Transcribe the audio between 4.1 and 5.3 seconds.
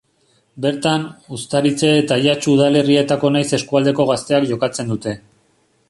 gazteak jokatzen dute.